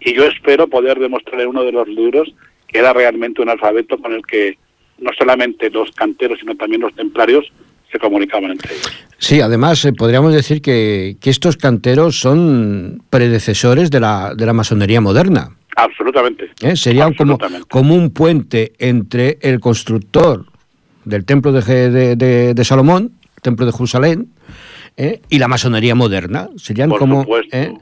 [0.00, 2.34] y yo espero poder demostrar en uno de los libros
[2.68, 4.58] que era realmente un alfabeto con el que
[4.98, 7.50] no solamente los canteros sino también los templarios
[7.90, 8.92] se comunicaban entre ellos.
[9.18, 14.52] Sí, además eh, podríamos decir que, que estos canteros son predecesores de la, de la
[14.52, 15.56] masonería moderna.
[15.76, 16.50] Absolutamente.
[16.62, 16.74] ¿eh?
[16.74, 17.68] Serían como, Absolutamente.
[17.68, 20.46] como un puente entre el constructor
[21.06, 24.28] del templo de, de- de- de Salomón, el templo de Jerusalén,
[24.96, 25.22] ¿eh?
[25.30, 26.48] y la masonería moderna.
[26.56, 27.26] Serían Por como...
[27.52, 27.72] ¿eh?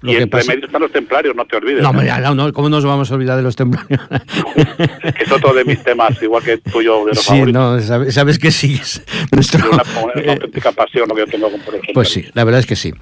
[0.00, 1.80] Lo y que entre pasa- medio están los templarios, no te olvides.
[1.80, 1.90] No, ¿eh?
[1.90, 4.00] hombre, no, no, ¿cómo nos vamos a olvidar de los templarios?
[5.20, 7.88] es otro de mis temas, igual que tuyo de los sí, favoritos.
[7.88, 8.78] no, sabes, que sí.
[8.82, 11.60] es nuestro- Es una, una eh, auténtica pasión lo que yo tengo con.
[11.94, 12.92] Pues sí, la verdad es que sí.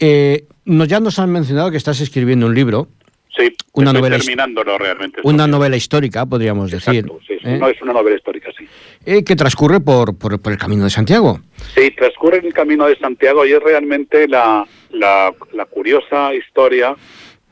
[0.00, 2.88] Eh, ya nos han mencionado que estás escribiendo un libro,
[3.36, 5.20] Sí, Una novela his- terminándolo realmente.
[5.24, 7.58] una estoy- novela histórica, podríamos decir, Exacto, sí, sí, ¿eh?
[7.58, 8.66] no, es una novela histórica, sí.
[9.04, 11.40] eh, que transcurre por, por, por el Camino de Santiago.
[11.74, 16.96] Sí, transcurre en el camino de Santiago y es realmente la, la, la curiosa historia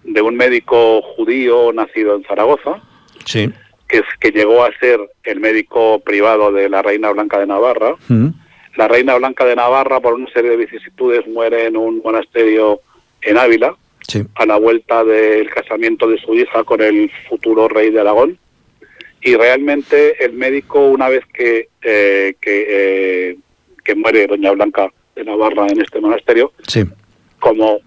[0.04, 2.80] de un médico judío nacido en Zaragoza,
[3.26, 3.50] Sí.
[3.88, 7.96] que, es, que llegó a ser el médico privado de la Reina Blanca de Navarra.
[8.08, 8.28] Mm,
[8.76, 12.80] La Reina Blanca de Navarra, por una serie de vicisitudes, muere en un monasterio
[13.22, 14.22] en Ávila, Sí.
[14.34, 18.38] a la vuelta del casamiento de su hija con el futuro rey de Aragón.
[19.22, 23.36] Y realmente el médico, una vez que, eh, que, eh,
[23.82, 26.84] que muere Doña Blanca de Navarra en este monasterio, Sí.
[27.40, 27.80] como,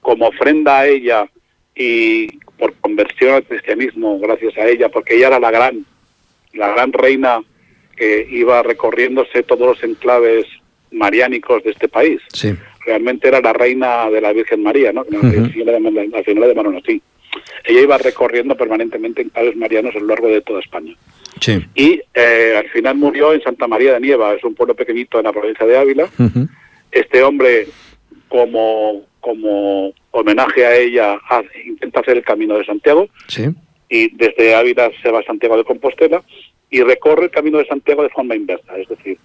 [0.00, 1.26] como ofrenda a ella
[1.74, 5.84] y por conversión al cristianismo, gracias a ella, porque ella era la gran,
[6.54, 7.42] la gran reina
[7.96, 10.46] que iba recorriéndose todos los enclaves
[10.90, 12.54] mariánicos de este país Sí.
[12.84, 15.04] Realmente era la reina de la Virgen María, ¿no?
[15.10, 17.02] La señora de, la señora de Maronosí.
[17.64, 20.94] Ella iba recorriendo permanentemente enclaves marianos a lo largo de toda España.
[21.40, 21.64] Sí.
[21.74, 25.24] Y eh, al final murió en Santa María de Nieva, es un pueblo pequeñito en
[25.24, 26.08] la provincia de Ávila.
[26.90, 27.68] Este hombre,
[28.28, 31.18] como, como homenaje a ella,
[31.64, 33.44] intenta hacer el camino de Santiago Sí.
[33.88, 36.22] y desde Ávila se va a Santiago de Compostela
[36.68, 39.18] y recorre el camino de Santiago de forma inversa, es decir,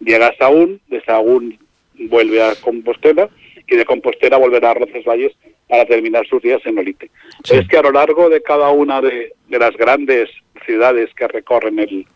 [0.00, 1.58] llega a Sahún, de Sahún
[1.98, 3.28] vuelve a Compostela
[3.66, 5.32] y de Compostela volverá a Roncesvalles
[5.68, 7.10] para terminar sus días en Olite.
[7.44, 7.56] Sí.
[7.56, 10.30] Es que a lo largo de cada una de, de las grandes
[10.64, 12.06] ciudades que recorren el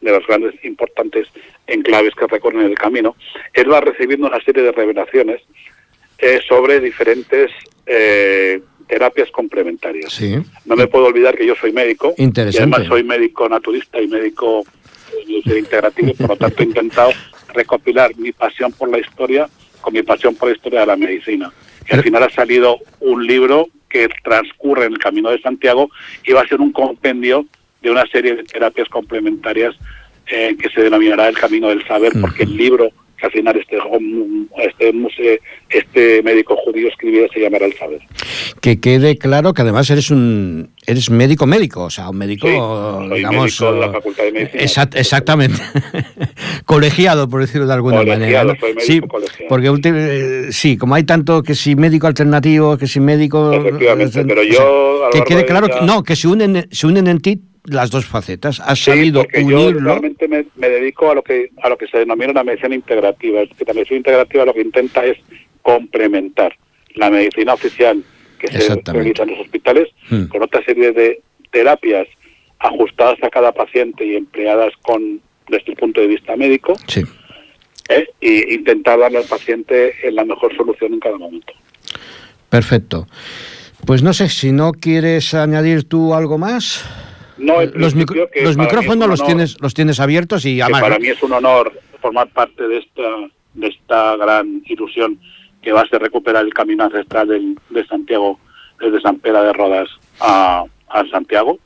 [0.00, 1.26] de los grandes importantes
[1.66, 3.16] enclaves que recorren el camino,
[3.54, 5.40] él va recibiendo una serie de revelaciones
[6.18, 7.50] eh, sobre diferentes
[7.86, 10.12] eh, terapias complementarias.
[10.12, 10.36] Sí.
[10.64, 12.14] No me puedo olvidar que yo soy médico.
[12.18, 12.56] Interesante.
[12.56, 14.64] Y además soy médico naturista y médico
[15.16, 17.10] eh, integrativo, por lo tanto he intentado
[17.54, 19.48] recopilar mi pasión por la historia
[19.86, 21.52] con mi pasión por la historia de la medicina.
[21.88, 25.90] Y al final ha salido un libro que transcurre en el Camino de Santiago
[26.24, 27.46] y va a ser un compendio
[27.82, 29.76] de una serie de terapias complementarias
[30.26, 33.78] eh, que se denominará el Camino del Saber, porque el libro que al final este,
[34.62, 35.38] este, museo,
[35.70, 38.00] este médico judío escribiera se llamará el saber.
[38.60, 43.60] Que quede claro que además eres un eres médico médico, o sea, un médico, digamos,
[43.60, 44.88] médico de la Facultad de Medicina.
[44.94, 45.60] exactamente.
[46.64, 48.44] colegiado, por decirlo de alguna manera.
[48.78, 49.48] sí, colegiado.
[49.48, 53.52] porque eh, sí, como hay tanto que si médico alternativo, que si médico...
[53.52, 55.08] Efectivamente, pero yo...
[55.12, 58.60] que quede claro que no, que se unen, se unen en ti las dos facetas.
[58.60, 59.70] Has sabido unirlo.
[59.70, 63.42] Yo realmente me, dedico a lo que a lo que se denomina una medicina integrativa.
[63.42, 65.18] Es que la medicina integrativa lo que intenta es
[65.62, 66.56] complementar
[66.94, 68.02] la medicina oficial
[68.38, 70.26] que se realiza en los hospitales hmm.
[70.26, 72.06] con otra serie de terapias
[72.58, 76.74] ajustadas a cada paciente y empleadas con desde el punto de vista médico.
[76.86, 77.02] Sí.
[77.88, 78.08] ¿eh?
[78.20, 81.52] Y intentar darle al paciente la mejor solución en cada momento.
[82.48, 83.06] Perfecto.
[83.84, 86.84] Pues no sé si no quieres añadir tú algo más.
[87.38, 91.32] No, los, los micrófonos los tienes los tienes abiertos y además, para mí es un
[91.32, 93.02] honor formar parte de esta
[93.54, 95.18] de esta gran ilusión
[95.62, 98.38] que va a ser recuperar el camino ancestral del, de Santiago
[98.80, 99.88] desde San Pedro de Rodas
[100.20, 101.58] a, a Santiago.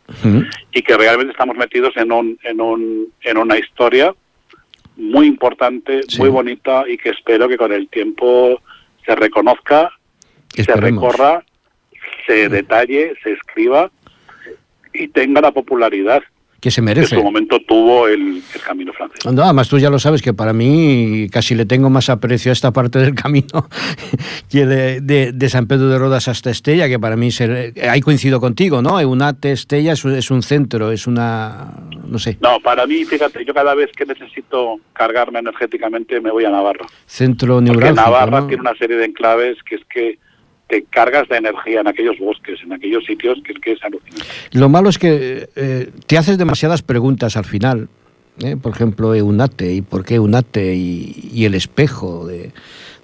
[0.72, 4.14] Y que realmente estamos metidos en un en un en una historia
[4.96, 8.61] muy importante, muy bonita y que espero que con el tiempo
[9.06, 9.90] se reconozca,
[10.54, 11.44] se recorra,
[12.26, 13.90] se detalle, se escriba
[14.92, 16.22] y tenga la popularidad
[16.61, 17.14] que se merece.
[17.14, 19.24] En su momento tuvo el, camino francés.
[19.33, 22.53] No, además tú ya lo sabes que para mí casi le tengo más aprecio a
[22.53, 23.68] esta parte del camino
[24.50, 28.40] que de, de, San Pedro de Rodas hasta Estella, que para mí ser, ahí coincido
[28.40, 29.00] contigo, ¿no?
[29.00, 31.72] Eunate, Estella es, es, un centro, es una,
[32.07, 32.37] no sé.
[32.40, 36.87] No, para mí, fíjate, yo cada vez que necesito cargarme energéticamente me voy a Navarra.
[37.07, 40.18] Centro neurálgico, Porque Navarra tiene una serie de enclaves que es que
[40.70, 44.24] te cargas de energía en aquellos bosques, en aquellos sitios que es que es alucinante.
[44.52, 47.88] Lo malo es que eh, te haces demasiadas preguntas al final.
[48.42, 48.56] ¿eh?
[48.56, 50.74] Por ejemplo, Eunate, ¿y por qué Eunate?
[50.74, 52.52] Y, el espejo de,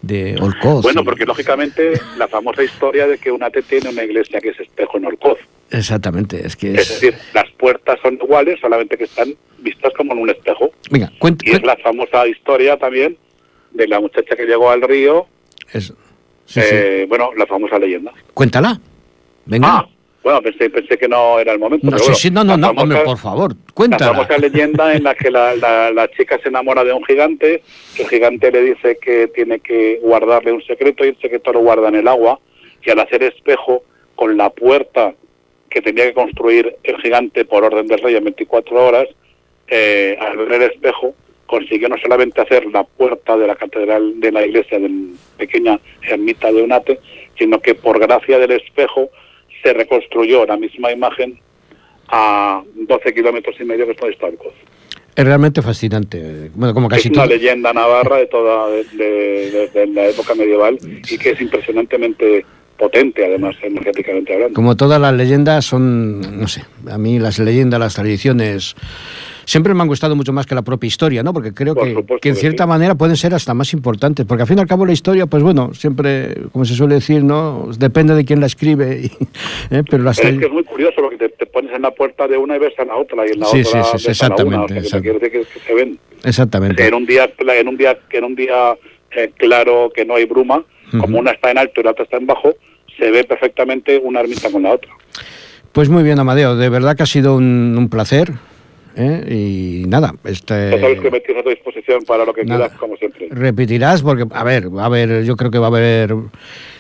[0.03, 0.83] de Olcoz.
[0.83, 4.99] Bueno, porque lógicamente la famosa historia de que Eunate tiene una iglesia que es espejo
[4.99, 5.39] en Olcoz.
[5.71, 6.89] Exactamente, es que es...
[6.89, 10.71] decir, las puertas son iguales, solamente que están vistas como en un espejo.
[10.91, 11.11] Venga,
[11.43, 13.19] y es la famosa historia también
[13.73, 15.27] de la muchacha que llegó al río
[15.73, 15.97] Eso.
[16.55, 18.13] Eh, bueno, la famosa leyenda.
[18.35, 18.79] Cuéntala.
[19.47, 19.69] Venga.
[19.69, 19.89] Ah,
[20.27, 21.89] bueno, pensé, pensé que no era el momento.
[21.89, 24.07] No, sí, sí, no, no, no, hombre, por favor, cuéntala.
[24.07, 27.63] La famosa leyenda en la que la, la, chica se enamora de un gigante,
[27.97, 31.89] el gigante le dice que tiene que guardarle un secreto y el secreto lo guarda
[31.91, 32.41] en el agua,
[32.85, 33.85] y al hacer espejo
[34.17, 35.15] con la puerta
[35.71, 39.07] que tenía que construir el gigante por orden del rey en 24 horas,
[39.69, 41.15] eh, al ver el espejo,
[41.47, 44.95] consiguió no solamente hacer la puerta de la catedral de la iglesia de la
[45.39, 47.01] pequeña ermita de Unate,
[47.39, 49.11] sino que por gracia del espejo
[49.63, 51.39] se reconstruyó la misma imagen
[52.09, 54.53] a 12 kilómetros y medio que está histórico.
[55.15, 60.35] Es realmente fascinante, bueno, como casi es una leyenda navarra de toda de, la época
[60.35, 60.79] medieval
[61.11, 62.45] y que es impresionantemente
[62.77, 64.55] potente, además, energéticamente hablando.
[64.55, 68.77] Como todas las leyendas son, no sé, a mí las leyendas, las tradiciones
[69.47, 71.33] siempre me han gustado mucho más que la propia historia, ¿no?
[71.33, 74.59] Porque creo que, que, en cierta manera pueden ser hasta más importantes, porque al fin
[74.59, 77.71] y al cabo la historia, pues bueno, siempre, como se suele decir, ¿no?
[77.79, 79.05] Depende de quién la escribe,
[79.71, 79.83] ¿eh?
[79.89, 82.37] pero la Es que es muy curioso porque te, te, pones en la puerta de
[82.37, 85.01] una y ves a la otra y en la otra sí, sí, exactamente, una, o
[85.01, 85.99] que, se ven.
[86.25, 86.87] Exactamente.
[86.87, 88.77] En un día, en un día, en un día
[89.13, 90.65] eh, claro que no hay bruma,
[90.99, 92.55] como una está en alto y la otra está en bajo,
[92.99, 94.91] se ve perfectamente una ermita con la otra.
[95.73, 98.33] Pues muy bien, Amadeo, de verdad que ha sido un, un placer.
[98.97, 99.25] ¿Eh?
[99.29, 100.15] y nada.
[100.25, 103.29] Este, ya sabes que me tienes a tu disposición para lo que quieras, como siempre.
[103.31, 106.15] Repetirás, porque, a ver, a ver, yo creo que va a haber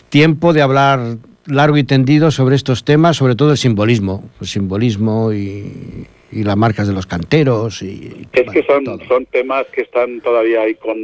[0.09, 5.33] tiempo de hablar largo y tendido sobre estos temas, sobre todo el simbolismo, el simbolismo
[5.33, 7.83] y, y las marcas de los canteros.
[7.83, 10.97] Y, es que son, son temas que están todavía ahí con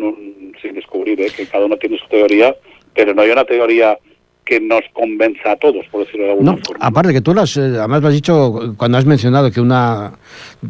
[0.61, 1.29] sin descubrir, ¿eh?
[1.35, 2.57] que cada uno tiene su teoría,
[2.95, 3.99] pero no hay una teoría
[4.45, 7.61] que nos convenza a todos, por decirlo de alguna no, Aparte que tú las, eh,
[7.79, 10.15] además lo has dicho cuando has mencionado que una,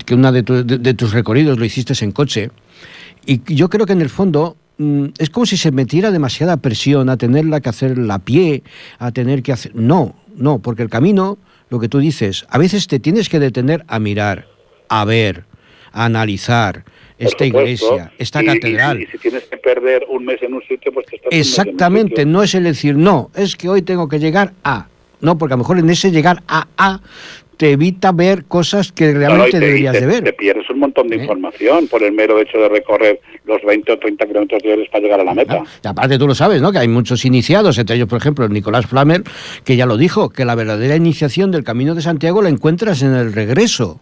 [0.04, 2.50] que una de, tus recorridos lo hiciste en coche,
[3.24, 7.08] y yo creo que en el fondo mm, es como si se metiera demasiada presión
[7.08, 8.62] a tenerla que hacer la pie,
[8.98, 9.74] a tener que hacer...
[9.74, 11.38] No, no, porque el camino,
[11.70, 14.48] lo que tú dices, a veces te tienes que detener a mirar,
[14.88, 15.44] a ver,
[15.92, 16.84] a analizar,
[17.26, 19.02] esta iglesia, esta catedral.
[19.02, 22.42] Y, si tienes que perder un mes en un sitio, pues te estás Exactamente, no
[22.42, 24.88] es el decir, no, es que hoy tengo que llegar a.
[25.20, 27.00] No, porque a lo mejor en ese llegar a A
[27.56, 30.24] te evita ver cosas que realmente deberías de ver.
[30.24, 31.20] Te pierdes un montón de ¿Eh?
[31.20, 35.20] información por el mero hecho de recorrer los 20 o 30 kilómetros diarios para llegar
[35.20, 35.62] a la meta.
[35.84, 36.72] Y aparte tú lo sabes, ¿no?
[36.72, 39.22] Que hay muchos iniciados, entre ellos, por ejemplo, Nicolás Flamer,
[39.64, 43.14] que ya lo dijo, que la verdadera iniciación del Camino de Santiago la encuentras en
[43.14, 44.00] el regreso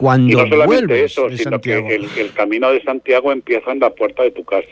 [0.00, 4.22] cuando y no solamente eso, sino que el, camino de Santiago empieza en la puerta
[4.22, 4.66] de tu casa.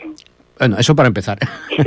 [0.57, 1.37] Bueno, eso para empezar.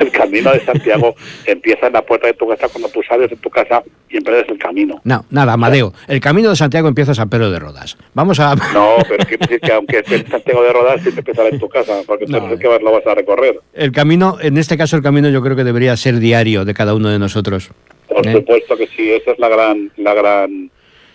[0.00, 3.36] el camino de Santiago empieza en la puerta de tu casa cuando tú sales de
[3.36, 5.00] tu casa y emprendes el camino.
[5.02, 5.92] No, nada, Amadeo.
[6.06, 7.98] El camino de Santiago empieza en San Pedro de Rodas.
[8.14, 8.54] Vamos a...
[8.72, 11.58] No, pero es que, que aunque estés en Santiago de Rodas, sí te empezará en
[11.58, 13.60] tu casa, porque no, entonces que lo vas a recorrer.
[13.74, 16.94] El camino, en este caso el camino yo creo que debería ser diario de cada
[16.94, 17.70] uno de nosotros.
[18.08, 18.32] Por ¿Eh?
[18.32, 20.70] supuesto que sí, esa es la gran, la gran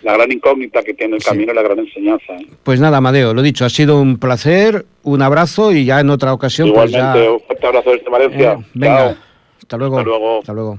[0.06, 2.32] la gran incógnita que tiene el camino y la gran enseñanza.
[2.34, 2.46] ¿eh?
[2.62, 6.32] Pues nada, Amadeo, lo dicho, ha sido un placer, un abrazo y ya en otra
[6.32, 6.68] ocasión.
[6.68, 7.32] Igualmente, pues ya...
[7.32, 8.52] un fuerte abrazo desde Valencia.
[8.52, 9.16] Eh, venga, Chao.
[9.58, 9.98] hasta luego.
[9.98, 10.38] Hasta luego.
[10.38, 10.78] Hasta luego.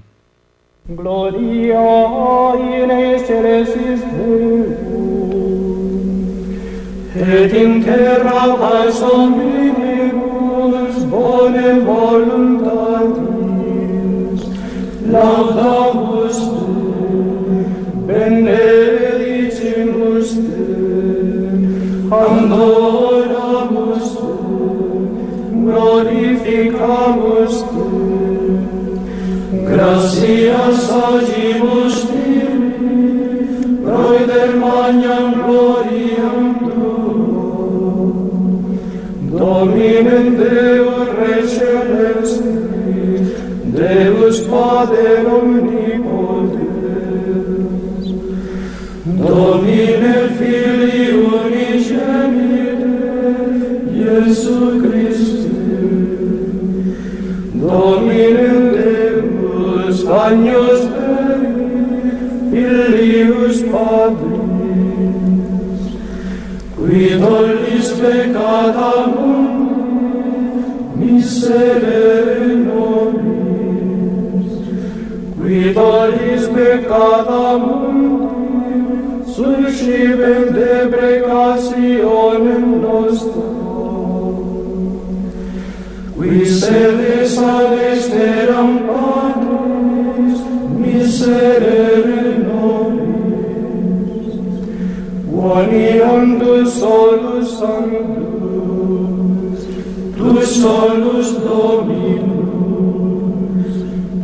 [0.90, 1.82] Gloria
[2.56, 4.02] in excelsis
[7.14, 10.96] et in terra paz omnibus
[22.12, 24.32] adoramus tu,
[25.66, 27.88] glorificamus tu,
[29.66, 30.87] gracias
[91.28, 94.36] miserere nobis,
[95.30, 99.62] quoniam tu solus sanctus,
[100.18, 102.56] tu solus Dominus,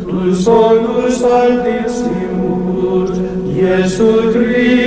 [0.00, 3.12] tu solus altissimus,
[3.54, 4.83] Iesu Christus,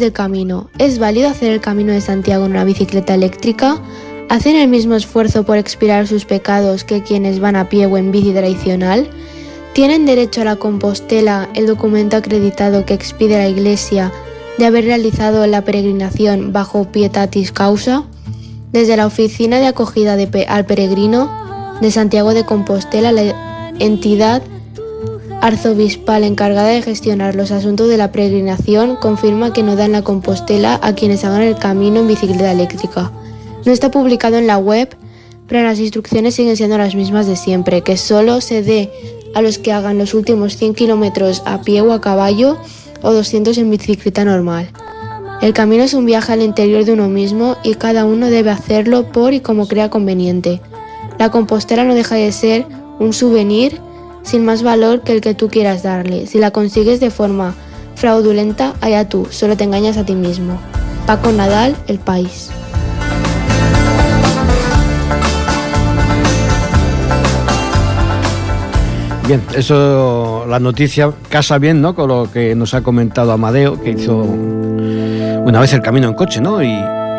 [0.00, 0.68] del camino.
[0.78, 3.80] ¿Es válido hacer el camino de Santiago en una bicicleta eléctrica?
[4.28, 8.10] ¿Hacen el mismo esfuerzo por expiar sus pecados que quienes van a pie o en
[8.10, 9.08] bici tradicional?
[9.72, 14.12] ¿Tienen derecho a la Compostela, el documento acreditado que expide la Iglesia,
[14.58, 18.04] de haber realizado la peregrinación bajo pietatis causa?
[18.72, 20.16] Desde la Oficina de Acogida
[20.48, 21.30] al Peregrino
[21.80, 24.42] de Santiago de Compostela, la entidad
[25.40, 30.78] arzobispal encargada de gestionar los asuntos de la peregrinación confirma que no dan la Compostela
[30.82, 33.10] a quienes hagan el camino en bicicleta eléctrica.
[33.64, 34.96] No está publicado en la web,
[35.46, 38.90] pero las instrucciones siguen siendo las mismas de siempre, que solo se dé
[39.34, 42.58] a los que hagan los últimos 100 kilómetros a pie o a caballo
[43.02, 44.70] o 200 en bicicleta normal.
[45.40, 49.10] El camino es un viaje al interior de uno mismo y cada uno debe hacerlo
[49.10, 50.60] por y como crea conveniente.
[51.18, 52.66] La compostela no deja de ser
[52.98, 53.80] un souvenir
[54.22, 56.26] sin más valor que el que tú quieras darle.
[56.26, 57.54] Si la consigues de forma
[57.94, 60.58] fraudulenta, allá tú, solo te engañas a ti mismo.
[61.06, 62.50] Paco Nadal, El País.
[69.26, 71.94] Bien, eso, la noticia casa bien, ¿no?
[71.94, 76.40] Con lo que nos ha comentado Amadeo, que hizo una vez el camino en coche,
[76.40, 76.60] ¿no?
[76.62, 76.74] Y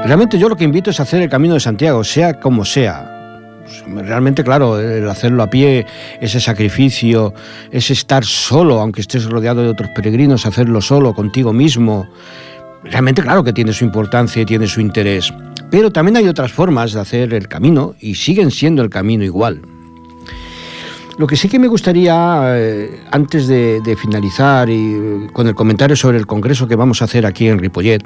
[0.06, 3.11] realmente yo lo que invito es hacer el camino de Santiago, sea como sea.
[3.72, 5.86] Pues, Realmente, claro, el hacerlo a pie,
[6.20, 7.34] ese sacrificio,
[7.72, 12.08] ese estar solo, aunque estés rodeado de otros peregrinos, hacerlo solo, contigo mismo.
[12.84, 15.34] Realmente, claro que tiene su importancia y tiene su interés.
[15.70, 19.62] Pero también hay otras formas de hacer el camino y siguen siendo el camino igual.
[21.18, 25.96] Lo que sí que me gustaría, eh, antes de, finalizar y eh, con el comentario
[25.96, 28.04] sobre el congreso que vamos a hacer aquí en Ripollet,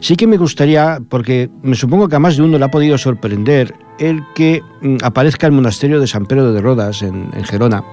[0.00, 2.96] sí que me gustaría, porque me supongo que a más de uno le ha podido
[2.98, 7.84] sorprender el que mm, aparezca el monasterio de San Pedro de Rodas en, en Gerona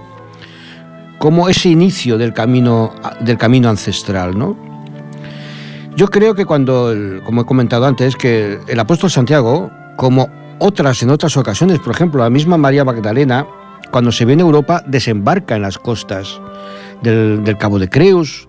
[1.23, 4.57] como ese inicio del camino, del camino ancestral, ¿no?
[5.95, 6.93] Yo creo que cuando,
[7.23, 12.21] como he comentado antes, que el apóstol Santiago, como otras en otras ocasiones, por ejemplo,
[12.21, 13.47] la misma María Magdalena,
[13.93, 16.41] cuando se viene a Europa, desembarca en las costas
[17.03, 18.47] del, Cabo de Creus.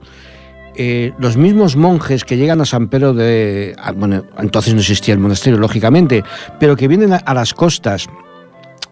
[0.75, 3.77] Eh, los mismos monjes que llegan a San Pedro de...
[3.95, 6.25] Bueno, entonces no existía el monasterio, lógicamente,
[6.59, 8.07] pero que vienen a, las costas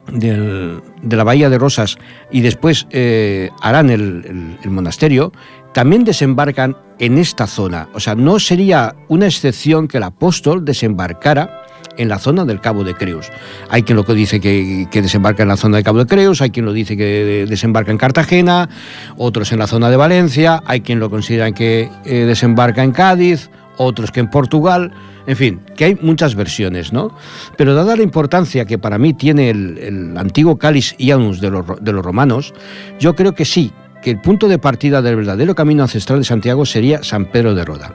[0.08, 1.96] de la Bahía de Rosas
[2.30, 5.32] y después eh, harán el, monasterio,
[5.72, 7.88] también desembarcan en esta zona.
[7.94, 11.62] O sea, no sería una excepción que el apóstol desembarcara
[11.96, 13.30] en la zona del Cabo de Creus.
[13.68, 16.64] Hay quien lo dice que, desembarca en la zona del Cabo de Creus, hay quien
[16.66, 18.68] lo dice que desembarca en Cartagena,
[19.16, 23.50] otros en la zona de Valencia, hay quien lo considera que eh, desembarca en Cádiz,
[23.76, 24.92] otros que en Portugal,
[25.26, 27.14] en fin, que hay muchas versiones, ¿no?
[27.56, 32.04] Pero dada la importancia que para mí tiene el, antiguo cáliz Ianus de de los
[32.04, 32.52] romanos,
[32.98, 33.72] yo creo que sí,
[34.02, 37.64] que el punto de partida del verdadero camino ancestral de Santiago sería San Pedro de
[37.64, 37.94] Roda.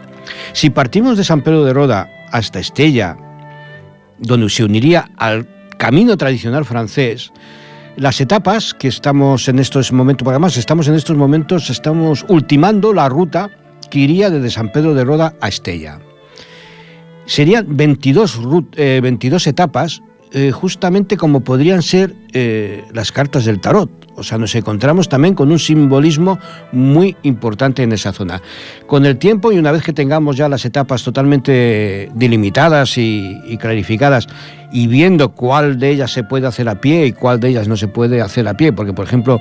[0.54, 3.18] Si partimos de San Pedro de Roda hasta Estella,
[4.20, 5.48] donde se uniría al
[5.78, 7.32] camino tradicional francés,
[7.96, 12.94] las etapas que estamos en estos momentos, porque además estamos en estos momentos, estamos ultimando
[12.94, 13.50] la ruta
[13.90, 16.00] que iría desde San Pedro de Roda a Estella.
[17.26, 18.40] Serían 22,
[18.76, 20.02] 22 eh, etapas,
[20.32, 23.90] eh, justamente como podrían ser eh, las cartas del tarot.
[24.18, 26.38] O sea, nos encontramos también con un simbolismo
[26.72, 28.42] muy importante en esa zona.
[28.88, 34.28] Con el tiempo y una vez que tengamos ya las etapas totalmente delimitadas y, clarificadas
[34.72, 37.78] y viendo cuál de ellas se puede hacer a pie y cuál de ellas no
[37.78, 39.40] se puede hacer a pie, porque por ejemplo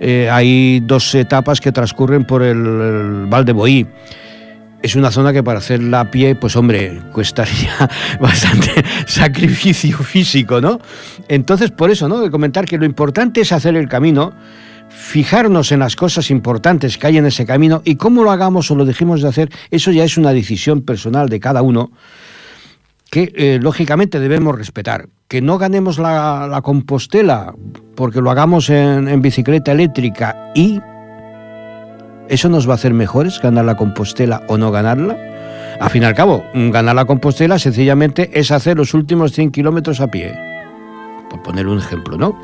[0.00, 3.86] eh, hay dos etapas que transcurren por el, el Val de Boí
[4.82, 7.76] es una zona que para hacerla a pie, pues hombre, cuestaría
[8.20, 8.70] bastante
[9.06, 10.80] sacrificio físico, ¿no?
[11.28, 12.20] Entonces, por eso, ¿no?
[12.20, 14.32] De comentar que lo importante es hacer el camino,
[14.88, 18.74] fijarnos en las cosas importantes que hay en ese camino y cómo lo hagamos o
[18.74, 21.90] lo dejemos de hacer, eso ya es una decisión personal de cada uno
[23.10, 25.08] que eh, lógicamente debemos respetar.
[25.28, 27.54] Que no ganemos la, compostela
[27.94, 30.80] porque lo hagamos en bicicleta eléctrica y
[32.28, 35.16] ¿Eso nos va a hacer mejores ganar la Compostela o no ganarla?
[35.80, 40.00] A fin y al cabo, ganar la Compostela sencillamente es hacer los últimos 100 kilómetros
[40.00, 40.34] a pie.
[41.30, 42.38] Por poner un ejemplo, ¿no?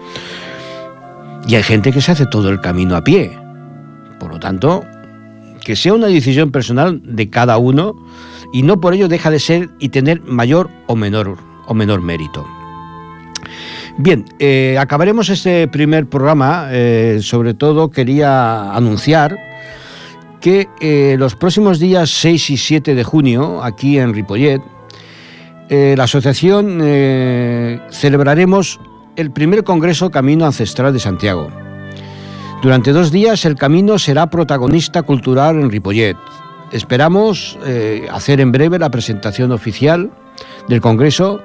[1.47, 3.33] Y hay gente que se hace todo el camino a pie.
[4.21, 4.85] Por lo tanto,
[5.65, 7.95] que sea una decisión personal de cada uno
[8.53, 12.47] y no por ello deja de ser y tener mayor o menor, o menor mérito.
[13.99, 16.69] Bien, eh, acabaremos este primer programa.
[16.71, 19.39] Eh, sobre todo quería anunciar
[20.43, 24.61] que eh, los próximos días 6 y 7 de junio, aquí en Ripollet,
[25.69, 28.81] eh, la asociación eh, celebraremos
[29.15, 31.49] el primer Congreso Camino Ancestral de Santiago.
[32.61, 36.17] Durante dos días el camino será protagonista cultural en Ripollet.
[36.73, 37.59] Esperamos
[38.11, 40.11] hacer en breve la presentación oficial
[40.69, 41.43] del Congreso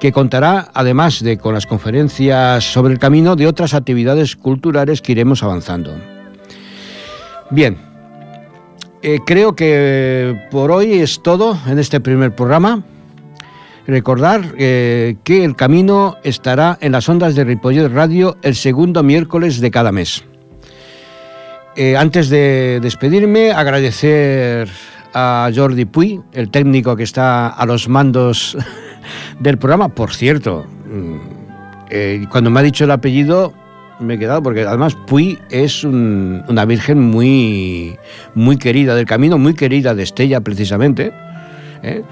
[0.00, 5.12] que contará, además de con las conferencias sobre el camino, de otras actividades culturales que
[5.12, 5.94] iremos avanzando.
[7.50, 7.93] Bien,
[9.06, 12.82] eh, creo que por hoy es todo en este primer programa.
[13.86, 19.60] Recordar eh, que el camino estará en las ondas de Ripollet Radio el segundo miércoles
[19.60, 20.24] de cada mes.
[21.76, 24.70] Eh, antes de despedirme, agradecer
[25.12, 28.56] a Jordi Puy, el técnico que está a los mandos
[29.38, 29.90] del programa.
[29.90, 33.52] Por cierto, mm, cuando me ha dicho el apellido,
[34.00, 37.98] me he quedado porque además Puy es una virgen muy,
[38.34, 41.12] muy querida del camino, muy querida de Estella precisamente.
[41.82, 42.02] ¿eh?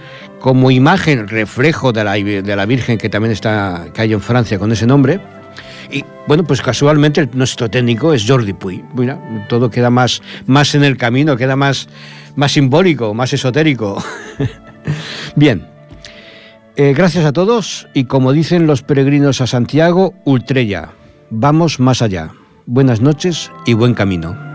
[0.41, 4.59] Como imagen, reflejo de la, de la Virgen que también está, que hay en Francia
[4.59, 5.21] con ese nombre.
[5.91, 8.85] Y bueno, pues casualmente nuestro técnico es Jordi Puy.
[8.95, 11.89] Mira, todo queda más, más en el camino, queda más,
[12.35, 14.03] más simbólico, más esotérico.
[15.37, 15.67] Bien,
[16.77, 20.91] eh, gracias a todos y como dicen los peregrinos a Santiago, Ultrella.
[21.35, 22.31] Vamos más allá.
[22.67, 24.52] Buenas noches y buen camino.